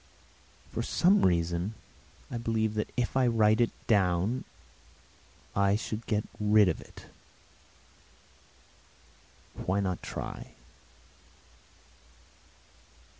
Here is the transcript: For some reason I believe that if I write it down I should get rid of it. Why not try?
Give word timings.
For 0.71 0.81
some 0.81 1.23
reason 1.27 1.75
I 2.31 2.39
believe 2.39 2.73
that 2.73 2.89
if 2.97 3.15
I 3.15 3.27
write 3.27 3.61
it 3.61 3.69
down 3.85 4.45
I 5.55 5.75
should 5.75 6.07
get 6.07 6.23
rid 6.39 6.67
of 6.69 6.81
it. 6.81 7.05
Why 9.67 9.79
not 9.79 10.01
try? 10.01 10.55